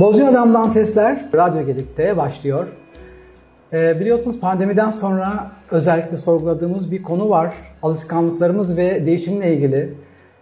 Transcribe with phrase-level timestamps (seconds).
[0.00, 2.66] Bolcu Adam'dan Sesler Radyo Gedik'te başlıyor.
[3.72, 7.54] Ee, biliyorsunuz pandemiden sonra özellikle sorguladığımız bir konu var.
[7.82, 9.94] Alışkanlıklarımız ve değişimle ilgili.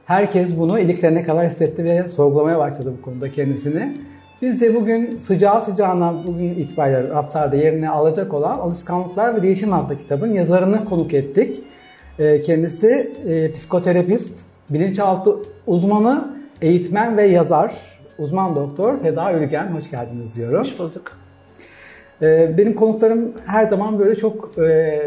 [0.04, 3.96] Herkes bunu iliklerine kadar hissetti ve sorgulamaya başladı bu konuda kendisini.
[4.42, 9.98] Biz de bugün sıcağı sıcağına bugün itibariyle raflarda yerine alacak olan Alışkanlıklar ve Değişim adlı
[9.98, 11.62] kitabın yazarını konuk ettik.
[12.18, 14.38] Ee, kendisi e, psikoterapist,
[14.70, 16.28] bilinçaltı uzmanı,
[16.62, 19.66] eğitmen ve yazar uzman doktor Seda Ülgen.
[19.66, 20.60] Hoş geldiniz diyorum.
[20.60, 21.12] Hoş bulduk.
[22.22, 25.02] Ee, benim konuklarım her zaman böyle çok e,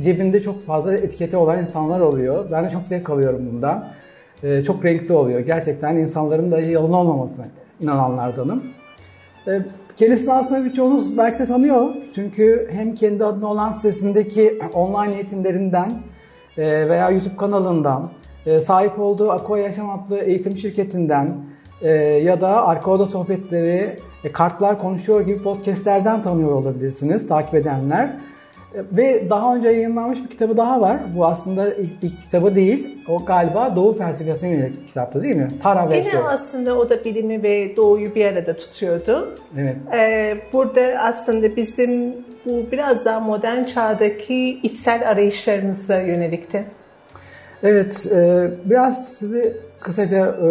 [0.00, 2.50] cebinde çok fazla etiketi olan insanlar oluyor.
[2.50, 3.84] Ben de çok zevk alıyorum bundan.
[4.42, 5.40] E, çok renkli oluyor.
[5.40, 7.44] Gerçekten insanların da yalın olmamasına
[7.80, 8.62] inananlardanım.
[9.48, 9.60] E,
[9.96, 11.90] kendisini aslında birçoğunuz belki de tanıyor.
[12.14, 15.92] Çünkü hem kendi adına olan sitesindeki online eğitimlerinden
[16.58, 18.10] e, veya YouTube kanalından,
[18.46, 21.51] e, sahip olduğu Aqua Yaşam adlı eğitim şirketinden,
[21.82, 21.90] e,
[22.24, 28.06] ya da Arka Oda Sohbetleri, e, Kartlar Konuşuyor gibi podcastlerden tanıyor olabilirsiniz takip edenler.
[28.74, 30.96] E, ve daha önce yayınlanmış bir kitabı daha var.
[31.16, 32.98] Bu aslında ilk, ilk kitabı değil.
[33.08, 35.48] O galiba Doğu felsefesine yönelik bir kitaptı değil mi?
[35.62, 39.34] Tara ve Yine aslında o da bilimi ve doğuyu bir arada tutuyordu.
[39.58, 39.76] Evet.
[39.92, 42.14] Ee, burada aslında bizim
[42.46, 46.64] bu biraz daha modern çağdaki içsel arayışlarımıza yönelikti.
[47.62, 50.48] Evet, e, biraz sizi kısaca e,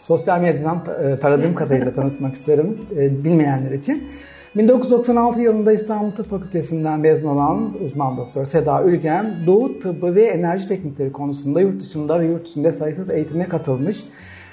[0.00, 4.08] sosyal medyadan e, taradığım kadarıyla tanıtmak isterim e, bilmeyenler için.
[4.56, 10.68] 1996 yılında İstanbul Tıp Fakültesinden mezun olan uzman doktor Seda Ülgen, Doğu tıbbı ve enerji
[10.68, 14.04] teknikleri konusunda yurt dışında ve yurt içinde sayısız eğitime katılmış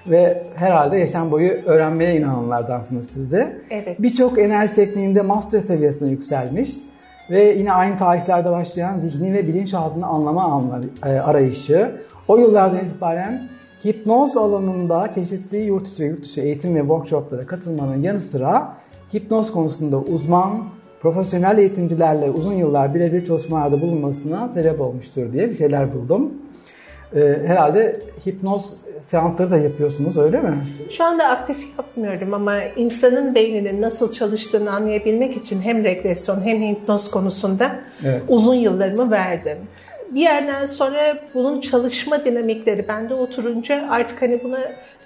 [0.07, 3.61] ve herhalde yaşam boyu öğrenmeye inananlardansınız siz de.
[3.69, 4.01] Evet.
[4.01, 6.69] Birçok enerji tekniğinde master seviyesine yükselmiş
[7.29, 10.61] ve yine aynı tarihlerde başlayan zihni ve bilinçaltını anlama
[11.05, 11.91] e, arayışı
[12.27, 13.41] o yıllardan itibaren
[13.85, 18.77] hipnoz alanında çeşitli yurt içi ve yurt dışı eğitim ve workshoplara katılmanın yanı sıra
[19.13, 20.63] hipnoz konusunda uzman,
[21.01, 26.33] profesyonel eğitimcilerle uzun yıllar birebir çalışmalarda bulunmasına sebep olmuştur diye bir şeyler buldum.
[27.15, 30.57] Ee, herhalde hipnoz seansları da yapıyorsunuz öyle mi?
[30.89, 37.11] Şu anda aktif yapmıyorum ama insanın beyninin nasıl çalıştığını anlayabilmek için hem regresyon hem hipnoz
[37.11, 38.21] konusunda evet.
[38.27, 39.57] uzun yıllarımı verdim
[40.13, 44.59] bir yerden sonra bunun çalışma dinamikleri bende oturunca artık hani buna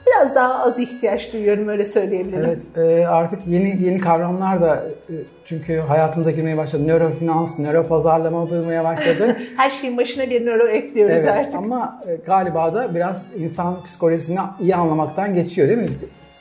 [0.07, 2.45] biraz daha az ihtiyaç duyuyorum öyle söyleyebilirim.
[2.45, 5.13] Evet e, artık yeni yeni kavramlar da e,
[5.45, 6.88] çünkü hayatımıza girmeye başladı.
[6.88, 9.38] Nörofinans, nöropazarlama duymaya başladı.
[9.57, 11.55] Her şeyin başına bir nöro ekliyoruz evet, artık.
[11.55, 15.88] Ama e, galiba da biraz insan psikolojisini iyi anlamaktan geçiyor değil mi?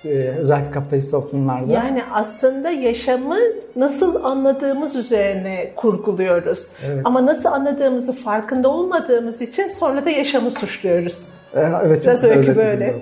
[0.04, 1.72] E, özellikle kapitalist toplumlarda.
[1.72, 3.36] Yani aslında yaşamı
[3.76, 6.68] nasıl anladığımız üzerine kurguluyoruz.
[6.86, 7.00] Evet.
[7.04, 11.26] Ama nasıl anladığımızı farkında olmadığımız için sonra da yaşamı suçluyoruz.
[11.54, 12.94] E, evet, Biraz öykü böyle.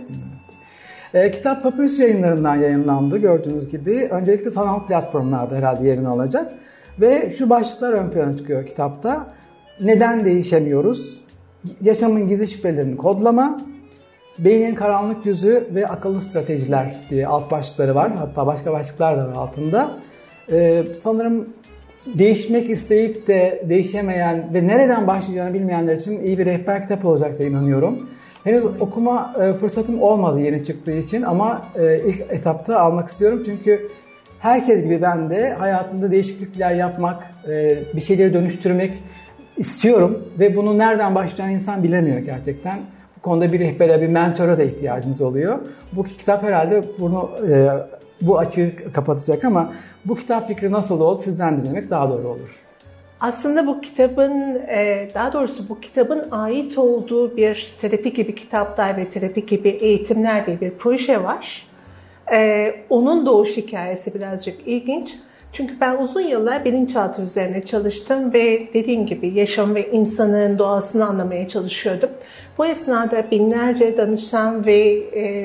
[1.15, 4.09] E, kitap Papyrus yayınlarından yayınlandı gördüğünüz gibi.
[4.11, 6.53] Öncelikle sanal platformlarda herhalde yerini alacak.
[7.01, 9.27] Ve şu başlıklar ön plana çıkıyor kitapta.
[9.81, 11.25] Neden değişemiyoruz?
[11.81, 13.57] Yaşamın gizli şifrelerini kodlama,
[14.39, 18.13] Beynin karanlık yüzü ve akıllı stratejiler diye alt başlıkları var.
[18.17, 19.99] Hatta başka başlıklar da var altında.
[20.53, 21.49] Ee, sanırım
[22.07, 27.49] değişmek isteyip de değişemeyen ve nereden başlayacağını bilmeyenler için iyi bir rehber kitap olacak diye
[27.49, 28.09] inanıyorum.
[28.45, 33.43] Henüz okuma e, fırsatım olmadı yeni çıktığı için ama e, ilk etapta almak istiyorum.
[33.47, 33.89] Çünkü
[34.39, 38.93] herkes gibi ben de hayatında değişiklikler yapmak, e, bir şeyleri dönüştürmek
[39.57, 40.23] istiyorum.
[40.39, 42.79] Ve bunu nereden başlayacağını insan bilemiyor gerçekten
[43.27, 45.59] konuda bir rehbere, bir mentora da ihtiyacımız oluyor.
[45.93, 47.69] Bu kitap herhalde bunu e,
[48.21, 49.73] bu açığı kapatacak ama
[50.05, 52.63] bu kitap fikri nasıl oldu sizden dinlemek daha doğru olur.
[53.21, 59.09] Aslında bu kitabın, e, daha doğrusu bu kitabın ait olduğu bir terapi gibi kitaplar ve
[59.09, 61.67] terapi gibi eğitimler diye bir proje var.
[62.33, 65.15] E, onun doğuş hikayesi birazcık ilginç.
[65.53, 71.48] Çünkü ben uzun yıllar bilinçaltı üzerine çalıştım ve dediğim gibi yaşam ve insanın doğasını anlamaya
[71.48, 72.10] çalışıyordum.
[72.59, 74.78] Bu esnada binlerce danışan ve
[75.13, 75.43] e,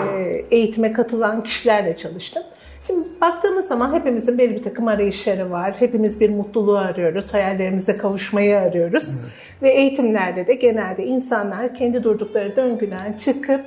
[0.51, 2.43] eğitime katılan kişilerle çalıştım.
[2.87, 5.73] Şimdi baktığımız zaman hepimizin belli bir takım arayışları var.
[5.79, 9.15] Hepimiz bir mutluluğu arıyoruz, hayallerimize kavuşmayı arıyoruz.
[9.19, 9.31] Evet.
[9.61, 13.61] Ve eğitimlerde de genelde insanlar kendi durdukları döngüden çıkıp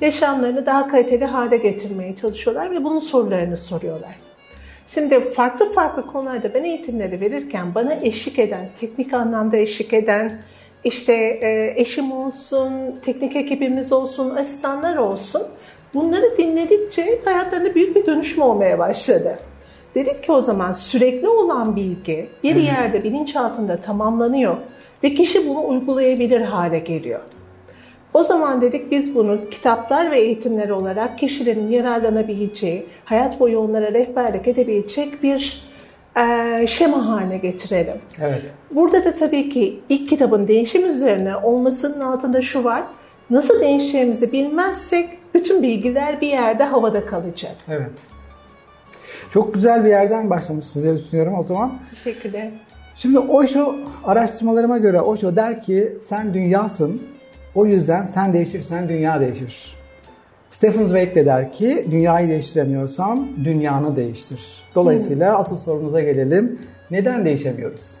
[0.00, 4.29] yaşamlarını daha kaliteli hale getirmeye çalışıyorlar ve bunun sorularını soruyorlar.
[4.94, 10.42] Şimdi farklı farklı konularda ben eğitimleri verirken bana eşlik eden, teknik anlamda eşlik eden,
[10.84, 12.72] işte e, eşim olsun,
[13.04, 15.42] teknik ekibimiz olsun, asistanlar olsun.
[15.94, 19.38] Bunları dinledikçe hayatlarında büyük bir dönüşüm olmaya başladı.
[19.94, 24.56] Dedik ki o zaman sürekli olan bilgi bir yerde bilinçaltında tamamlanıyor
[25.04, 27.20] ve kişi bunu uygulayabilir hale geliyor.
[28.14, 34.48] O zaman dedik biz bunu kitaplar ve eğitimler olarak kişilerin yararlanabileceği, hayat boyu onlara rehberlik
[34.48, 35.64] edebilecek bir
[36.16, 37.96] e, şema haline getirelim.
[38.20, 38.42] Evet.
[38.74, 42.82] Burada da tabii ki ilk kitabın değişim üzerine olmasının altında şu var.
[43.30, 47.54] Nasıl değişeceğimizi bilmezsek bütün bilgiler bir yerde havada kalacak.
[47.68, 47.92] Evet.
[49.32, 51.72] Çok güzel bir yerden başlamışsınız diye düşünüyorum o zaman.
[51.90, 52.48] Teşekkürler.
[52.96, 53.74] Şimdi Osho
[54.04, 57.02] araştırmalarıma göre Osho der ki sen dünyasın.
[57.54, 59.76] O yüzden sen değişirsen dünya değişir.
[60.50, 64.64] Stephen Zweig de der ki dünyayı değiştiremiyorsan dünyanı değiştir.
[64.74, 66.58] Dolayısıyla asıl sorumuza gelelim.
[66.90, 67.94] Neden değişemiyoruz?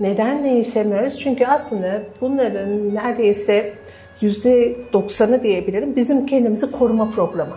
[0.00, 1.20] Neden değişemiyoruz?
[1.20, 3.72] Çünkü aslında bunların neredeyse
[4.22, 7.56] %90'ı diyebilirim bizim kendimizi koruma programı.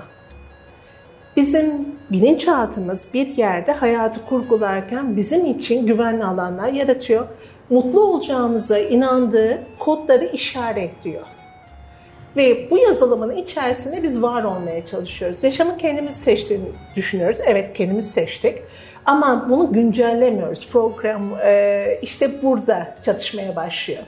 [1.36, 1.72] Bizim
[2.12, 7.28] bilinçaltımız bir yerde hayatı kurgularken bizim için güvenli alanlar yaratıyor.
[7.69, 11.23] Mutlu olacağımıza inandığı kodları işaretliyor.
[12.37, 15.43] Ve bu yazılımın içerisinde biz var olmaya çalışıyoruz.
[15.43, 16.65] Yaşamı kendimiz seçtiğini
[16.95, 17.39] düşünüyoruz.
[17.45, 18.57] Evet kendimiz seçtik.
[19.05, 20.67] Ama bunu güncellemiyoruz.
[20.71, 24.03] Program e, işte burada çatışmaya başlıyor.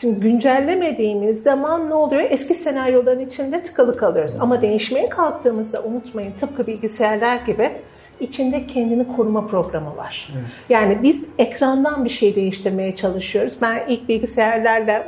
[0.00, 2.22] Şimdi güncellemediğimiz zaman ne oluyor?
[2.30, 4.36] Eski senaryoların içinde tıkalı kalıyoruz.
[4.40, 7.70] Ama değişmeye kalktığımızda unutmayın tıpkı bilgisayarlar gibi
[8.20, 10.28] içinde kendini koruma programı var.
[10.34, 10.44] Evet.
[10.68, 13.56] Yani biz ekrandan bir şey değiştirmeye çalışıyoruz.
[13.62, 15.06] Ben ilk bilgisayarlarla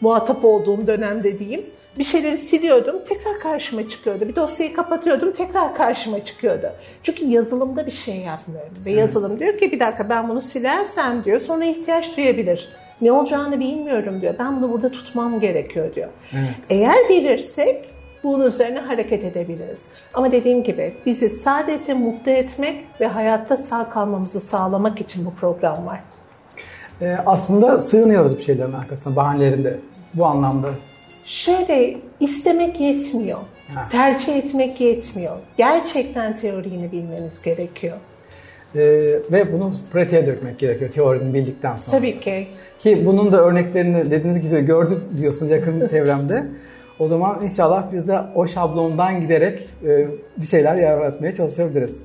[0.00, 1.62] muhatap olduğum dönemde diyeyim
[1.98, 4.28] bir şeyleri siliyordum, tekrar karşıma çıkıyordu.
[4.28, 6.72] Bir dosyayı kapatıyordum, tekrar karşıma çıkıyordu.
[7.02, 8.72] Çünkü yazılımda bir şey yapmıyorum.
[8.84, 9.00] Ve evet.
[9.00, 12.68] yazılım diyor ki bir dakika ben bunu silersem diyor sonra ihtiyaç duyabilir.
[13.00, 14.34] Ne olacağını bilmiyorum diyor.
[14.38, 16.08] Ben bunu burada tutmam gerekiyor diyor.
[16.32, 16.54] Evet.
[16.70, 17.84] Eğer bilirsek
[18.24, 19.84] bunun üzerine hareket edebiliriz.
[20.14, 25.86] Ama dediğim gibi bizi sadece mutlu etmek ve hayatta sağ kalmamızı sağlamak için bu program
[25.86, 26.00] var.
[27.02, 29.76] Ee, aslında sığınıyoruz bir şeylerin arkasına, bahanelerinde
[30.14, 30.68] bu anlamda.
[31.24, 33.38] Şöyle istemek yetmiyor.
[33.74, 33.88] Ha.
[33.92, 35.36] Tercih etmek yetmiyor.
[35.56, 37.96] Gerçekten teorini bilmeniz gerekiyor.
[38.74, 38.80] Ee,
[39.32, 41.96] ve bunu pratiğe dökmek gerekiyor teorini bildikten sonra.
[41.96, 42.46] Tabii ki.
[42.78, 46.46] Ki bunun da örneklerini dediğiniz gibi gördük diyorsunuz yakın çevremde.
[46.98, 50.06] O zaman inşallah biz de o şablondan giderek e,
[50.36, 51.96] bir şeyler yaratmaya çalışabiliriz.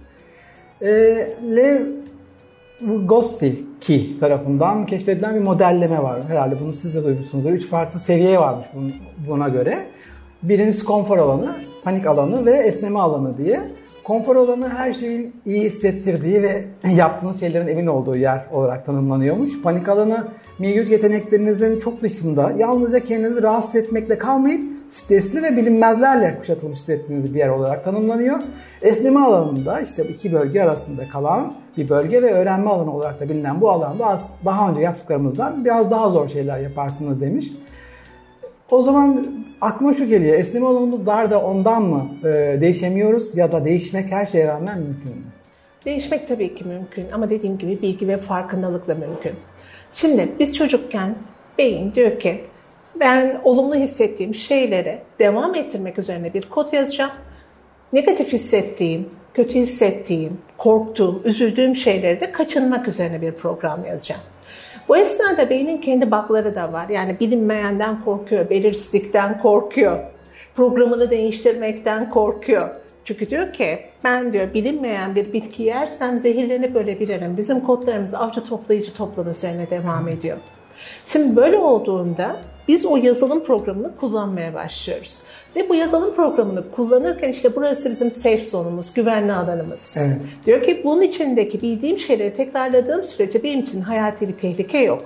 [0.81, 0.89] E,
[1.55, 1.81] Lev
[2.81, 6.23] Vygotsky tarafından keşfedilen bir modelleme var.
[6.27, 7.51] Herhalde bunu siz de duymuşsunuzdur.
[7.51, 8.67] Üç farklı seviye varmış
[9.29, 9.85] buna göre.
[10.43, 13.61] Birincisi konfor alanı, panik alanı ve esneme alanı diye.
[14.03, 19.61] Konfor alanı her şeyin iyi hissettirdiği ve yaptığınız şeylerin emin olduğu yer olarak tanımlanıyormuş.
[19.61, 20.27] Panik alanı
[20.59, 27.39] mevcut yeteneklerinizin çok dışında yalnızca kendinizi rahatsız etmekle kalmayıp stresli ve bilinmezlerle kuşatılmış hissettiğiniz bir
[27.39, 28.39] yer olarak tanımlanıyor.
[28.81, 33.61] Esneme alanında işte iki bölge arasında kalan bir bölge ve öğrenme alanı olarak da bilinen
[33.61, 37.51] bu alanda daha önce yaptıklarımızdan biraz daha zor şeyler yaparsınız demiş.
[38.71, 39.25] O zaman
[39.61, 40.39] aklıma şu geliyor.
[40.39, 45.11] Esneme alanımız dar da ondan mı e, değişemiyoruz ya da değişmek her şeye rağmen mümkün
[45.11, 45.23] mü?
[45.85, 49.31] Değişmek tabii ki mümkün ama dediğim gibi bilgi ve farkındalıkla mümkün.
[49.91, 51.15] Şimdi biz çocukken
[51.57, 52.41] beyin diyor ki
[52.99, 57.11] ben olumlu hissettiğim şeylere devam ettirmek üzerine bir kod yazacağım.
[57.93, 64.21] Negatif hissettiğim, kötü hissettiğim, korktuğum, üzüldüğüm şeyleri de kaçınmak üzerine bir program yazacağım.
[64.87, 66.89] Bu esnada beynin kendi bakları da var.
[66.89, 69.99] Yani bilinmeyenden korkuyor, belirsizlikten korkuyor,
[70.55, 72.69] programını değiştirmekten korkuyor.
[73.05, 77.37] Çünkü diyor ki ben diyor bilinmeyen bir bitki yersem zehirlenip ölebilirim.
[77.37, 80.37] Bizim kodlarımız avcı toplayıcı toplum üzerine devam ediyor.
[81.05, 82.35] Şimdi böyle olduğunda
[82.67, 85.17] biz o yazılım programını kullanmaya başlıyoruz.
[85.55, 89.95] Ve bu yazılım programını kullanırken işte burası bizim safe zone'umuz, güvenli alanımız.
[89.97, 90.17] Evet.
[90.45, 95.03] Diyor ki bunun içindeki bildiğim şeyleri tekrarladığım sürece benim için hayati bir tehlike yok.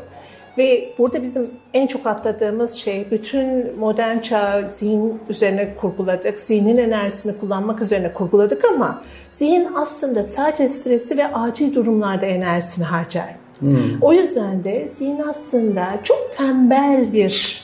[0.57, 6.39] Ve burada bizim en çok atladığımız şey bütün modern çağ zihin üzerine kurguladık.
[6.39, 9.01] Zihnin enerjisini kullanmak üzerine kurguladık ama
[9.33, 13.35] zihin aslında sadece stresi ve acil durumlarda enerjisini harcar.
[13.59, 14.01] Hmm.
[14.01, 17.63] O yüzden de zihin aslında çok tembel bir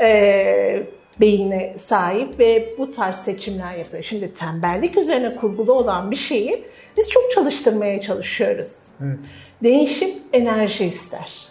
[0.00, 0.82] e,
[1.20, 4.02] beyine sahip ve bu tarz seçimler yapıyor.
[4.02, 6.64] Şimdi tembellik üzerine kurgulu olan bir şeyi
[6.96, 8.78] biz çok çalıştırmaya çalışıyoruz.
[9.04, 9.18] Evet.
[9.62, 11.48] Değişim enerji ister.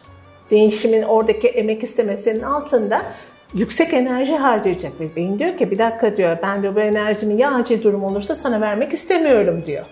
[0.51, 3.06] Değişimin oradaki emek istemesinin altında
[3.53, 7.56] yüksek enerji harcayacak ve beyin diyor ki bir dakika diyor ben de bu enerjimi ya
[7.56, 9.86] acil durum olursa sana vermek istemiyorum diyor.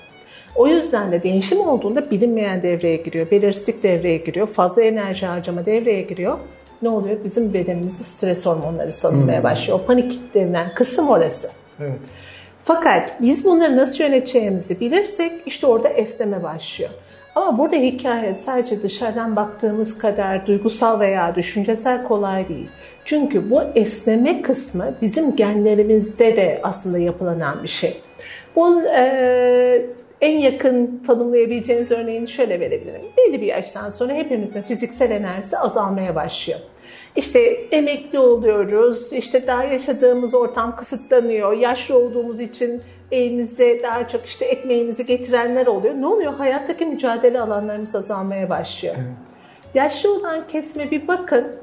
[0.55, 6.01] O yüzden de değişim olduğunda bilinmeyen devreye giriyor, belirsizlik devreye giriyor, fazla enerji harcama devreye
[6.01, 6.37] giriyor.
[6.81, 7.17] Ne oluyor?
[7.23, 9.43] Bizim bedenimizde stres hormonları salınmaya hmm.
[9.43, 9.79] başlıyor.
[9.83, 11.49] O panik denilen kısım orası.
[11.79, 11.99] Evet.
[12.63, 16.91] Fakat biz bunları nasıl yöneteceğimizi bilirsek işte orada esneme başlıyor.
[17.35, 22.69] Ama burada hikaye sadece dışarıdan baktığımız kadar duygusal veya düşüncesel kolay değil.
[23.05, 28.01] Çünkü bu esneme kısmı bizim genlerimizde de aslında yapılanan bir şey.
[28.55, 29.85] Bunun e,
[30.21, 33.01] en yakın tanımlayabileceğiniz örneğini şöyle verebilirim.
[33.17, 36.59] Belli bir yaştan sonra hepimizin fiziksel enerjisi azalmaya başlıyor.
[37.15, 37.39] İşte
[37.71, 42.81] emekli oluyoruz, işte daha yaşadığımız ortam kısıtlanıyor, yaşlı olduğumuz için
[43.11, 45.93] evimize daha çok işte ekmeğimizi getirenler oluyor.
[45.95, 46.33] Ne oluyor?
[46.33, 48.95] Hayattaki mücadele alanlarımız azalmaya başlıyor.
[48.97, 49.07] Evet.
[49.73, 51.55] Yaşlı olan kesme bir bakın,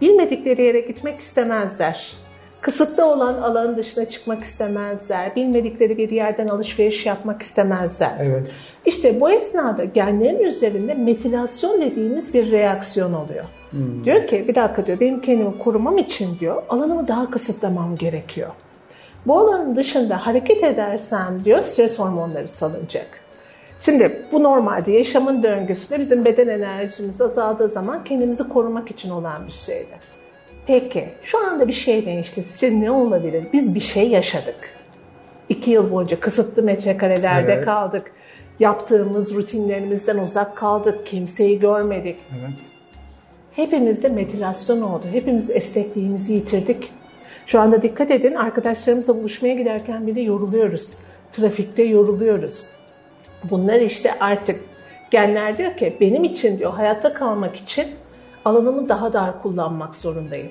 [0.00, 2.12] bilmedikleri yere gitmek istemezler.
[2.60, 5.36] Kısıtlı olan alanın dışına çıkmak istemezler.
[5.36, 8.12] Bilmedikleri bir yerden alışveriş yapmak istemezler.
[8.20, 8.50] Evet.
[8.86, 13.44] İşte bu esnada genlerin üzerinde metilasyon dediğimiz bir reaksiyon oluyor.
[13.70, 14.04] Hmm.
[14.04, 18.50] Diyor ki bir dakika diyor benim kendimi korumam için diyor alanımı daha kısıtlamam gerekiyor.
[19.26, 23.06] Bu alanın dışında hareket edersem diyor stres hormonları salınacak.
[23.80, 29.52] Şimdi bu normalde yaşamın döngüsünde bizim beden enerjimiz azaldığı zaman kendimizi korumak için olan bir
[29.52, 30.17] şeydi.
[30.68, 32.42] Peki şu anda bir şey değişti.
[32.42, 33.44] Sizce ne olabilir?
[33.52, 34.56] Biz bir şey yaşadık.
[35.48, 37.64] İki yıl boyunca kısıtlı metrekarelerde evet.
[37.64, 38.12] kaldık.
[38.60, 41.06] Yaptığımız rutinlerimizden uzak kaldık.
[41.06, 42.16] Kimseyi görmedik.
[42.40, 42.58] Evet.
[43.56, 45.04] Hepimizde metilasyon oldu.
[45.12, 46.92] Hepimiz esnekliğimizi yitirdik.
[47.46, 50.92] Şu anda dikkat edin arkadaşlarımızla buluşmaya giderken bile yoruluyoruz.
[51.32, 52.62] Trafikte yoruluyoruz.
[53.50, 54.60] Bunlar işte artık
[55.10, 57.86] genler diyor ki benim için diyor hayatta kalmak için
[58.48, 60.48] alanımı daha dar kullanmak zorundayım.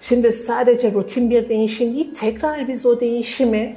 [0.00, 3.76] Şimdi sadece rutin bir değişim değil, tekrar biz o değişimi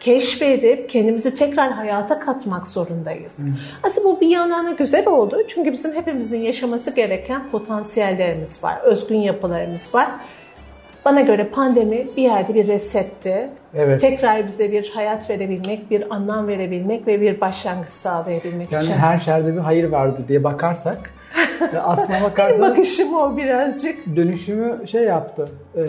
[0.00, 3.38] keşfedip kendimizi tekrar hayata katmak zorundayız.
[3.38, 3.50] Hı.
[3.82, 5.38] Aslında bu bir yandan da güzel oldu.
[5.48, 10.08] Çünkü bizim hepimizin yaşaması gereken potansiyellerimiz var, özgün yapılarımız var.
[11.04, 13.48] Bana göre pandemi bir yerde bir resetti.
[13.74, 14.00] Evet.
[14.00, 18.92] Tekrar bize bir hayat verebilmek, bir anlam verebilmek ve bir başlangıç sağlayabilmek yani için.
[18.92, 21.10] Yani her şerde bir hayır vardı diye bakarsak
[21.82, 24.16] aslına bakarsanız bakışım o birazcık.
[24.16, 25.48] Dönüşümü şey yaptı.
[25.76, 25.84] E,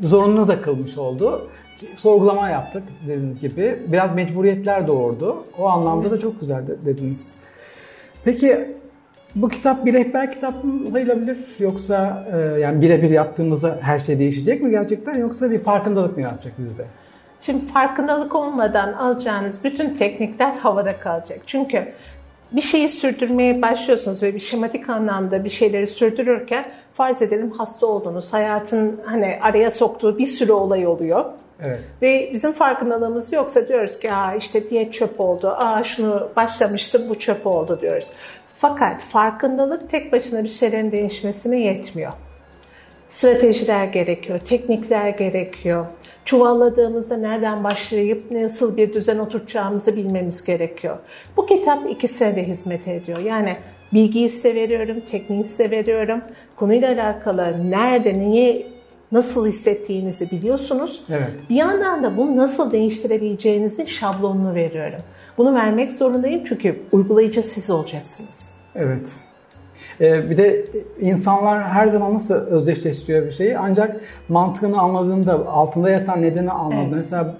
[0.00, 1.48] zorunlu da kılmış oldu.
[1.96, 3.82] Sorgulama yaptık dediğiniz gibi.
[3.92, 5.44] Biraz mecburiyetler doğurdu.
[5.58, 7.28] O anlamda da çok güzel dediniz.
[8.24, 8.76] Peki
[9.34, 11.38] bu kitap bir rehber kitap mı sayılabilir?
[11.58, 15.14] Yoksa e, yani birebir yaptığımızda her şey değişecek mi gerçekten?
[15.14, 16.84] Yoksa bir farkındalık mı yapacak bizde?
[17.40, 21.38] Şimdi farkındalık olmadan alacağınız bütün teknikler havada kalacak.
[21.46, 21.88] Çünkü
[22.52, 26.64] bir şeyi sürdürmeye başlıyorsunuz ve bir şematik anlamda bir şeyleri sürdürürken
[26.94, 28.32] farz edelim hasta oldunuz.
[28.32, 31.24] Hayatın hani araya soktuğu bir sürü olay oluyor.
[31.62, 31.80] Evet.
[32.02, 37.18] Ve bizim farkındalığımız yoksa diyoruz ki Aa, işte diyet çöp oldu, Aa, şunu başlamıştım bu
[37.18, 38.10] çöp oldu diyoruz.
[38.58, 42.12] Fakat farkındalık tek başına bir şeylerin değişmesine yetmiyor.
[43.10, 45.86] Stratejiler gerekiyor, teknikler gerekiyor.
[46.24, 50.96] Çuvalladığımızda nereden başlayıp nasıl bir düzen oturtacağımızı bilmemiz gerekiyor.
[51.36, 53.18] Bu kitap ikisine de hizmet ediyor.
[53.18, 53.56] Yani
[53.92, 56.20] bilgiyi size veriyorum, tekniği size veriyorum.
[56.56, 58.66] Konuyla alakalı nerede, neyi
[59.12, 61.04] nasıl hissettiğinizi biliyorsunuz.
[61.10, 61.30] Evet.
[61.50, 65.00] Bir yandan da bunu nasıl değiştirebileceğinizin şablonunu veriyorum.
[65.38, 68.50] Bunu vermek zorundayım çünkü uygulayıcı siz olacaksınız.
[68.74, 69.08] Evet.
[70.00, 70.64] Ee, bir de
[71.00, 73.96] insanlar her zaman nasıl özdeşleştiriyor bir şeyi ancak
[74.28, 76.96] mantığını anladığında, altında yatan nedeni anladığında.
[76.96, 77.04] Evet.
[77.04, 77.34] Mesela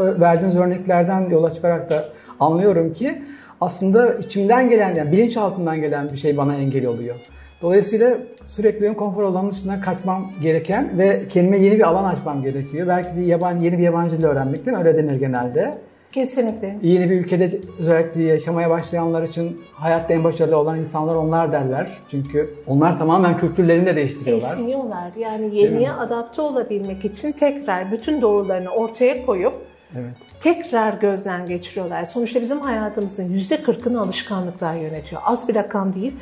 [0.00, 2.04] verdiğiniz örneklerden yola çıkarak da
[2.40, 3.22] anlıyorum ki
[3.60, 7.16] aslında içimden gelen, yani bilinçaltından gelen bir şey bana engel oluyor.
[7.62, 12.88] Dolayısıyla sürekli benim konfor alanının dışına kaçmam gereken ve kendime yeni bir alan açmam gerekiyor.
[12.88, 14.84] Belki de yabancı, yeni bir yabancı dil öğrenmek değil mi?
[14.84, 15.78] Öyle denir genelde.
[16.12, 16.78] Kesinlikle.
[16.82, 21.98] Yeni bir ülkede özellikle yaşamaya başlayanlar için hayatta en başarılı olan insanlar onlar derler.
[22.10, 24.52] Çünkü onlar tamamen kültürlerini de değiştiriyorlar.
[24.52, 25.12] Esniyorlar.
[25.18, 29.54] Yani yeniye adapte olabilmek için tekrar bütün doğrularını ortaya koyup
[29.96, 30.14] Evet.
[30.42, 32.04] Tekrar gözden geçiriyorlar.
[32.04, 35.22] Sonuçta bizim hayatımızın %40'ını alışkanlıklar yönetiyor.
[35.24, 36.12] Az bir rakam değil.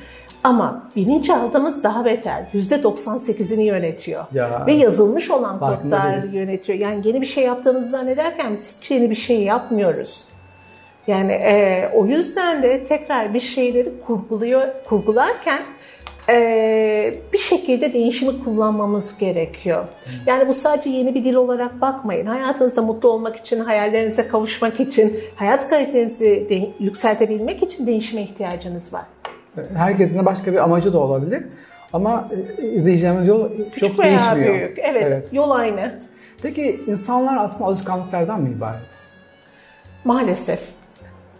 [0.44, 2.44] Ama bilinçaltımız daha beter.
[2.54, 4.24] %98'ini yönetiyor.
[4.34, 6.78] Ya, Ve yazılmış olan kodlar yönetiyor.
[6.78, 10.24] Yani yeni bir şey yaptığımızı zannederken biz hiç yeni bir şey yapmıyoruz.
[11.06, 15.62] Yani e, o yüzden de tekrar bir şeyleri kurguluyor, kurgularken
[16.28, 19.84] e, bir şekilde değişimi kullanmamız gerekiyor.
[20.26, 22.26] Yani bu sadece yeni bir dil olarak bakmayın.
[22.26, 29.04] Hayatınızda mutlu olmak için, hayallerinize kavuşmak için, hayat kalitenizi de, yükseltebilmek için değişime ihtiyacınız var.
[29.76, 31.42] Herkesin de başka bir amacı da olabilir.
[31.92, 34.54] Ama e, izleyeceğimiz yol Küçük çok değişmiyor.
[34.54, 34.78] büyük.
[34.78, 35.94] Evet, evet, yol aynı.
[36.42, 38.80] Peki insanlar aslında alışkanlıklardan mı ibaret?
[40.04, 40.60] Maalesef.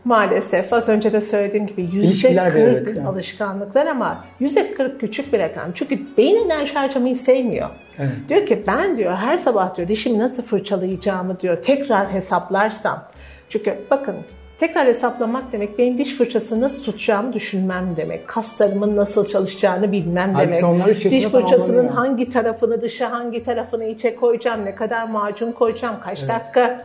[0.05, 2.51] Maalesef az önce de söylediğim gibi yüzde
[2.85, 5.73] kırk alışkanlıklar ama yüzde kırk küçük bir rakam.
[5.75, 7.69] Çünkü beyin enerji harcamayı sevmiyor.
[7.99, 8.11] Evet.
[8.29, 13.05] Diyor ki ben diyor her sabah diyor dişimi nasıl fırçalayacağımı diyor tekrar hesaplarsam.
[13.49, 14.17] Çünkü bakın
[14.61, 18.29] Tekrar hesaplamak demek benim diş fırçasını nasıl tutacağımı düşünmem demek.
[18.29, 21.11] Kaslarımın nasıl çalışacağını bilmem Halbuki demek.
[21.11, 26.85] Diş fırçasının hangi tarafını dışa hangi tarafını içe koyacağım, ne kadar macun koyacağım, kaç dakika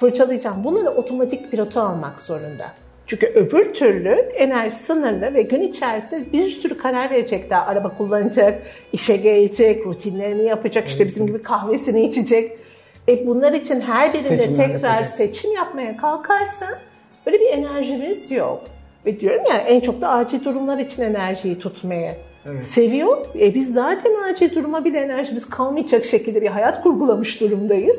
[0.00, 0.64] fırçalayacağım.
[0.64, 2.66] Bunları otomatik pilota almak zorunda.
[3.06, 7.66] Çünkü öbür türlü enerji sınırlı ve gün içerisinde bir sürü karar verecek daha.
[7.66, 12.58] Araba kullanacak, işe gelecek, rutinlerini yapacak, işte bizim gibi kahvesini içecek.
[13.08, 15.14] E bunlar için her birinde Seçimler tekrar yapacak.
[15.16, 16.74] seçim yapmaya kalkarsan
[17.28, 18.64] böyle bir enerjimiz yok.
[19.06, 22.14] Ve diyorum ya en çok da acil durumlar için enerjiyi tutmaya
[22.50, 22.64] Evet.
[22.64, 23.26] seviyor.
[23.40, 27.96] E biz zaten acil duruma bile enerjimiz kalmayacak şekilde bir hayat kurgulamış durumdayız.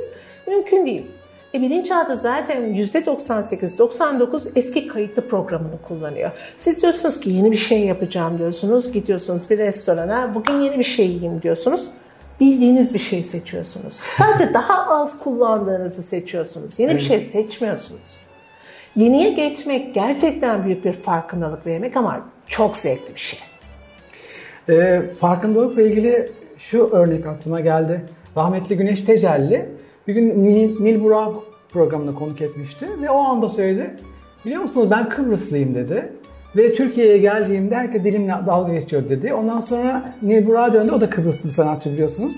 [0.47, 1.05] Mümkün değil.
[1.53, 6.31] E bilinçaltı zaten %98-99 eski kayıtlı programını kullanıyor.
[6.59, 8.91] Siz diyorsunuz ki yeni bir şey yapacağım diyorsunuz.
[8.91, 11.87] Gidiyorsunuz bir restorana bugün yeni bir şey yiyeyim diyorsunuz.
[12.39, 13.93] Bildiğiniz bir şey seçiyorsunuz.
[14.17, 16.79] Sadece daha az kullandığınızı seçiyorsunuz.
[16.79, 18.28] Yeni bir şey seçmiyorsunuz.
[18.95, 23.39] Yeniye geçmek gerçekten büyük bir farkındalık vermek ama çok zevkli bir şey.
[24.69, 28.05] Ee, farkındalıkla ilgili şu örnek aklıma geldi.
[28.37, 29.69] Rahmetli Güneş Tecelli
[30.07, 31.35] bir gün Nil, Nil Burak
[31.69, 33.95] programına konuk etmişti ve o anda söyledi.
[34.45, 36.13] Biliyor musunuz ben Kıbrıslıyım dedi.
[36.55, 39.33] Ve Türkiye'ye geldiğimde herkes dilimle dalga geçiyor dedi.
[39.33, 40.91] Ondan sonra Nil Burak'a döndü.
[40.91, 42.35] O da Kıbrıslı bir sanatçı biliyorsunuz.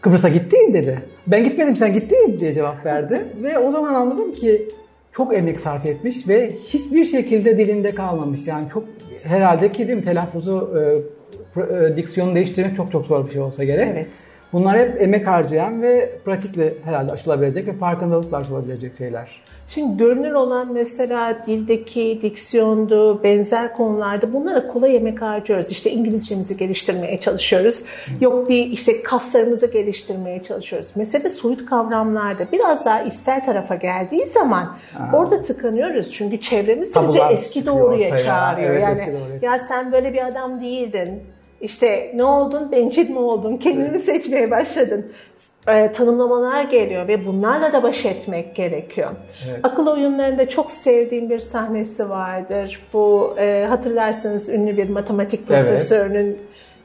[0.00, 1.02] Kıbrıs'a gittin dedi.
[1.26, 3.24] Ben gitmedim sen gittin diye cevap verdi.
[3.42, 4.68] Ve o zaman anladım ki
[5.16, 8.46] çok emek sarf etmiş ve hiçbir şekilde dilinde kalmamış.
[8.46, 8.84] Yani çok
[9.22, 13.64] herhalde ki değil mi telaffuzu, e, e, diksiyonu değiştirmek çok çok zor bir şey olsa
[13.64, 13.88] gerek.
[13.92, 14.08] Evet.
[14.54, 19.28] Bunlar hep emek harcayan ve pratikle herhalde aşılabilecek ve farkındalıkla aşılabilecek şeyler.
[19.68, 25.70] Şimdi görünür olan mesela dildeki diksiyondu, benzer konularda bunlara kolay emek harcıyoruz.
[25.70, 27.82] İşte İngilizcemizi geliştirmeye çalışıyoruz.
[28.20, 30.88] Yok bir işte kaslarımızı geliştirmeye çalışıyoruz.
[30.94, 34.76] Mesele soyut kavramlarda biraz daha ister tarafa geldiği zaman
[35.12, 36.12] orada tıkanıyoruz.
[36.12, 38.70] Çünkü çevremiz de bizi eski doğruya çağırıyor.
[38.70, 39.52] Evet, yani doğruya.
[39.52, 41.22] ya sen böyle bir adam değildin.
[41.60, 42.72] İşte ne oldun?
[42.72, 43.56] Bencil mi oldun?
[43.56, 45.12] Kendini seçmeye başladın.
[45.68, 49.10] Ee, tanımlamalar geliyor ve bunlarla da baş etmek gerekiyor.
[49.48, 49.60] Evet.
[49.62, 52.82] Akıl oyunlarında çok sevdiğim bir sahnesi vardır.
[52.92, 55.64] Bu e, hatırlarsanız ünlü bir matematik Evet.
[55.64, 56.38] profesörünün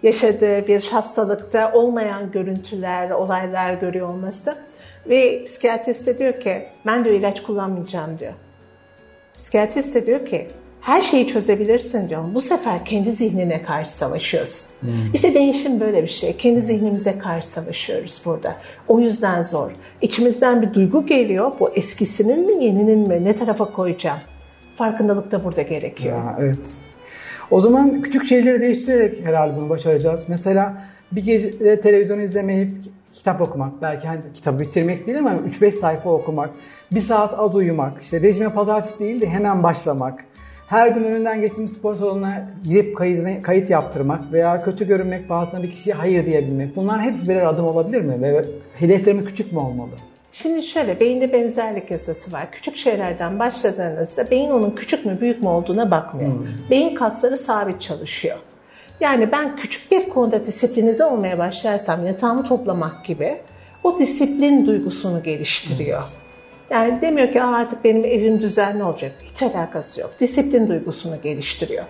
[0.04, 4.56] yaşadığı bir hastalıkta olmayan görüntüler, olaylar görüyor olması.
[5.10, 8.34] Ve psikiyatrist de diyor ki ben diyor ilaç kullanmayacağım diyor.
[9.40, 10.48] Psikiyatrist de diyor ki
[10.82, 12.24] her şeyi çözebilirsin diyor.
[12.34, 14.68] Bu sefer kendi zihnine karşı savaşıyorsun.
[15.14, 16.38] İşte değişim böyle bir şey.
[16.38, 18.56] Kendi zihnimize karşı savaşıyoruz burada.
[18.88, 19.72] O yüzden zor.
[20.02, 21.52] İçimizden bir duygu geliyor.
[21.60, 24.20] Bu eskisinin mi yeninin mi ne tarafa koyacağım?
[24.78, 26.18] Farkındalık da burada gerekiyor.
[26.18, 26.60] Ya, evet.
[27.52, 30.26] O zaman küçük şeyleri değiştirerek herhalde bunu başaracağız.
[30.28, 32.72] Mesela bir gece televizyon izlemeyip
[33.14, 36.50] kitap okumak, belki hani kitabı bitirmek değil ama 3-5 sayfa okumak,
[36.92, 40.26] bir saat az uyumak, işte rejime pazartesi değil de hemen başlamak,
[40.70, 45.72] her gün önünden geçtiğimiz spor salonuna girip kayıt, kayıt yaptırmak veya kötü görünmek bazısına bir
[45.72, 46.76] kişiye hayır diyebilmek.
[46.76, 48.22] Bunların hepsi birer adım olabilir mi?
[48.22, 49.90] Ve hedeflerimiz küçük mü olmalı?
[50.32, 52.52] Şimdi şöyle beyinde benzerlik yasası var.
[52.52, 56.32] Küçük şeylerden başladığınızda beyin onun küçük mü büyük mü olduğuna bakmıyor.
[56.70, 58.38] Beyin kasları sabit çalışıyor.
[59.00, 63.38] Yani ben küçük bir konuda disiplinize olmaya başlarsam yatağımı toplamak gibi
[63.84, 66.04] o disiplin duygusunu geliştiriyor.
[66.70, 69.12] Yani demiyor ki artık benim evim düzenli olacak.
[69.34, 70.12] Hiç alakası yok.
[70.20, 71.86] Disiplin duygusunu geliştiriyor.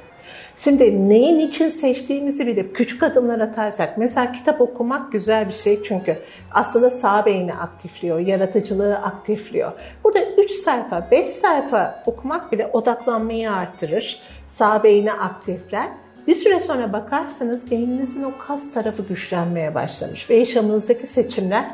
[0.58, 6.18] Şimdi neyin için seçtiğimizi bilip küçük adımlar atarsak, mesela kitap okumak güzel bir şey çünkü
[6.52, 9.72] aslında sağ beyni aktifliyor, yaratıcılığı aktifliyor.
[10.04, 15.88] Burada 3 sayfa, 5 sayfa okumak bile odaklanmayı arttırır, sağ beyni aktifler.
[16.28, 21.66] Bir süre sonra bakarsanız beyninizin o kas tarafı güçlenmeye başlamış ve yaşamınızdaki seçimler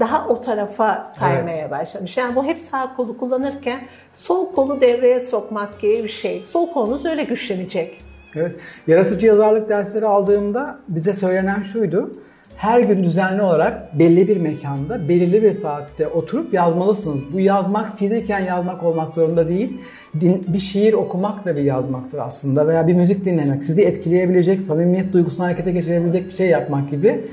[0.00, 2.16] daha o tarafa kaymaya başlamış.
[2.16, 3.80] Yani bu hep sağ kolu kullanırken
[4.14, 6.42] sol kolu devreye sokmak gibi bir şey.
[6.46, 8.00] Sol kolunuz öyle güçlenecek.
[8.36, 8.52] Evet.
[8.86, 12.12] Yaratıcı yazarlık dersleri aldığımda bize söylenen şuydu.
[12.56, 17.20] Her gün düzenli olarak belli bir mekanda, belirli bir saatte oturup yazmalısınız.
[17.32, 19.80] Bu yazmak fiziken yazmak olmak zorunda değil.
[20.20, 25.12] Din- bir şiir okumak da bir yazmaktır aslında veya bir müzik dinlemek, sizi etkileyebilecek, samimiyet
[25.12, 27.24] duygusunu harekete geçirebilecek bir şey yapmak gibi.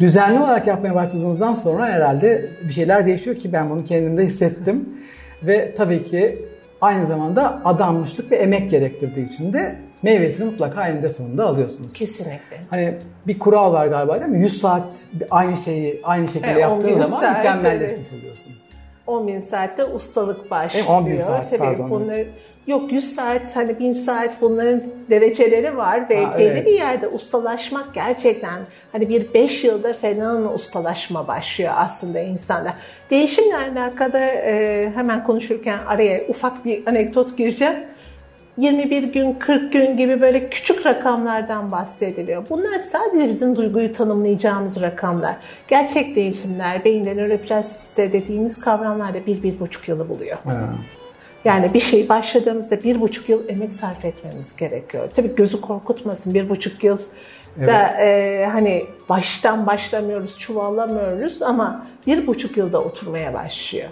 [0.00, 4.88] Düzenli olarak yapmaya başladığınızdan sonra herhalde bir şeyler değişiyor ki ben bunu kendimde hissettim.
[5.42, 6.44] Ve tabii ki
[6.80, 11.92] aynı zamanda adanmışlık ve emek gerektirdiği için de meyvesini mutlaka eninde sonunda alıyorsunuz.
[11.92, 12.60] Kesinlikle.
[12.70, 12.94] Hani
[13.26, 14.42] bir kural var galiba değil mi?
[14.42, 14.94] 100 saat
[15.30, 18.52] aynı şeyi aynı şekilde Evet, yaptığın 11 zaman mükemmelleşmiş oluyorsun.
[19.06, 20.86] 10 bin saatte ustalık başlıyor.
[20.88, 21.90] 10 bin saat, Tabii pardon.
[21.90, 22.26] bunlar
[22.66, 26.66] Yok 100 saat, hani 1000 saat bunların dereceleri var ve Ha, belli evet.
[26.66, 28.58] bir yerde ustalaşmak gerçekten
[28.92, 32.74] hani bir 5 yılda falan ustalaşma başlıyor aslında insanda.
[33.10, 37.74] Değişimle alakalı e, hemen konuşurken araya ufak bir anekdot gireceğim.
[38.58, 42.44] 21 gün, 40 gün gibi böyle küçük rakamlardan bahsediliyor.
[42.50, 45.36] Bunlar sadece bizim duyguyu tanımlayacağımız rakamlar.
[45.68, 50.36] Gerçek değişimler, beyinde nöroplastisite dediğimiz kavramlarda bir, bir buçuk yılı buluyor.
[50.44, 50.74] Ha.
[51.44, 55.08] Yani bir şey başladığımızda bir buçuk yıl emek sarf etmemiz gerekiyor.
[55.16, 56.98] Tabii gözü korkutmasın bir buçuk yıl
[57.60, 63.88] da e, hani baştan başlamıyoruz, çuvallamıyoruz ama bir buçuk yılda oturmaya başlıyor.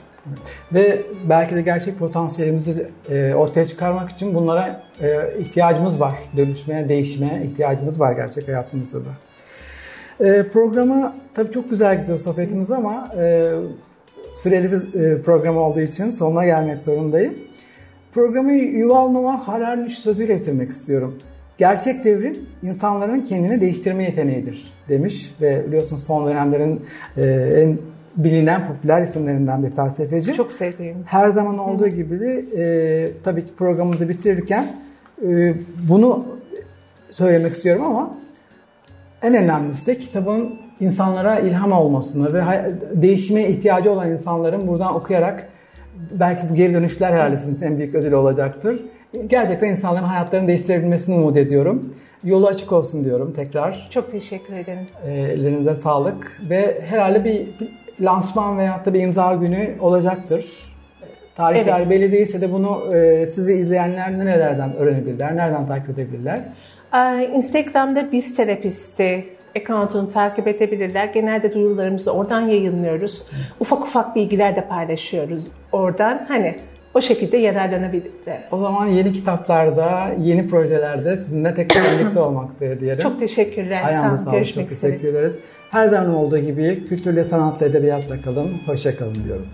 [0.72, 6.14] Ve belki de gerçek potansiyelimizi e, ortaya çıkarmak için bunlara e, ihtiyacımız var.
[6.36, 9.10] Dönüşmeye, değişmeye ihtiyacımız var gerçek hayatımızda da.
[10.26, 13.10] E, programa tabii çok güzel gidiyor sohbetimiz ama
[14.34, 17.34] süreli bir program olduğu için sonuna gelmek zorundayım.
[18.12, 21.18] Programı Yuval Noah Harari'nin sözüyle bitirmek istiyorum.
[21.58, 26.82] Gerçek devrim insanların kendini değiştirme yeteneğidir demiş ve biliyorsun son dönemlerin
[27.16, 27.78] en
[28.16, 30.34] bilinen popüler isimlerinden bir felsefeci.
[30.34, 30.96] Çok sevdiğim.
[31.06, 34.68] Her zaman olduğu gibi de e, tabii ki programımızı bitirirken
[35.28, 35.54] e,
[35.88, 36.26] bunu
[37.10, 38.14] söylemek istiyorum ama
[39.22, 42.42] en önemlisi de kitabın insanlara ilham olmasını ve
[42.92, 45.48] değişime ihtiyacı olan insanların buradan okuyarak
[46.20, 48.80] belki bu geri dönüşler herhalde sizin için en büyük ödül olacaktır.
[49.26, 51.94] Gerçekten insanların hayatlarını değiştirebilmesini umut ediyorum.
[52.24, 53.88] Yolu açık olsun diyorum tekrar.
[53.90, 54.86] Çok teşekkür ederim.
[55.06, 57.48] E, Ellerinize sağlık ve herhalde bir
[58.00, 60.46] lansman veyahut da bir imza günü olacaktır.
[61.36, 61.90] Tarihler Evet.
[61.90, 66.40] belli değilse de bunu e, sizi izleyenler nerelerden öğrenebilirler, nereden takip edebilirler?
[66.94, 69.24] Ee, Instagram'da biz terapisti
[69.56, 71.06] account'unu takip edebilirler.
[71.06, 73.22] Genelde duyurularımızı oradan yayınlıyoruz.
[73.60, 76.24] Ufak ufak bilgiler de paylaşıyoruz oradan.
[76.28, 76.54] Hani
[76.94, 78.38] o şekilde yararlanabilirler.
[78.52, 83.02] O zaman yeni kitaplarda, yeni projelerde sizinle tekrar birlikte olmak dilerim.
[83.02, 83.82] Çok teşekkürler.
[83.86, 84.90] Ayağınıza sağlık, Görüşmek çok üzere.
[84.92, 85.38] teşekkür ederiz.
[85.74, 89.46] Her zaman olduğu gibi kültürle sanatla edebiyatla kalın, hoşça kalın diyorum.